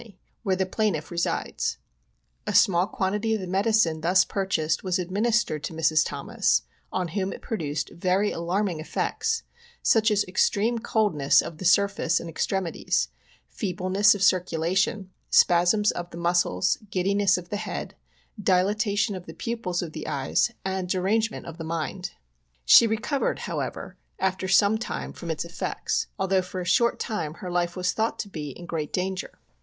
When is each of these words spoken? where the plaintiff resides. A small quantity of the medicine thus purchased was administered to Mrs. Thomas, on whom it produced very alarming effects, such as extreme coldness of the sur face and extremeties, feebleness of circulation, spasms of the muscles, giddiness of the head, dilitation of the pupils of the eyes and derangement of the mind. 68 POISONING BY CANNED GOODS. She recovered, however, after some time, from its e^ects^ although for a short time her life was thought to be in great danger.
where 0.41 0.55
the 0.55 0.65
plaintiff 0.65 1.11
resides. 1.11 1.77
A 2.47 2.55
small 2.55 2.87
quantity 2.87 3.35
of 3.35 3.39
the 3.39 3.45
medicine 3.45 4.01
thus 4.01 4.25
purchased 4.25 4.83
was 4.83 4.97
administered 4.97 5.63
to 5.65 5.75
Mrs. 5.75 6.03
Thomas, 6.03 6.63
on 6.91 7.09
whom 7.09 7.31
it 7.31 7.43
produced 7.43 7.91
very 7.91 8.31
alarming 8.31 8.79
effects, 8.79 9.43
such 9.83 10.09
as 10.09 10.23
extreme 10.27 10.79
coldness 10.79 11.39
of 11.39 11.59
the 11.59 11.65
sur 11.65 11.87
face 11.87 12.19
and 12.19 12.27
extremeties, 12.27 13.09
feebleness 13.47 14.15
of 14.15 14.23
circulation, 14.23 15.11
spasms 15.29 15.91
of 15.91 16.09
the 16.09 16.17
muscles, 16.17 16.79
giddiness 16.89 17.37
of 17.37 17.49
the 17.49 17.57
head, 17.57 17.93
dilitation 18.41 19.13
of 19.13 19.27
the 19.27 19.35
pupils 19.35 19.83
of 19.83 19.91
the 19.93 20.07
eyes 20.07 20.51
and 20.65 20.89
derangement 20.89 21.45
of 21.45 21.59
the 21.59 21.63
mind. 21.63 22.05
68 22.05 22.07
POISONING 22.07 22.21
BY 22.23 22.39
CANNED 22.39 22.55
GOODS. 22.55 22.73
She 22.73 22.87
recovered, 22.87 23.39
however, 23.45 23.97
after 24.17 24.47
some 24.47 24.79
time, 24.79 25.13
from 25.13 25.29
its 25.29 25.45
e^ects^ 25.45 26.07
although 26.17 26.41
for 26.41 26.59
a 26.61 26.65
short 26.65 26.97
time 26.99 27.35
her 27.35 27.51
life 27.51 27.75
was 27.75 27.91
thought 27.93 28.17
to 28.17 28.27
be 28.27 28.49
in 28.49 28.65
great 28.65 28.91
danger. 28.91 29.33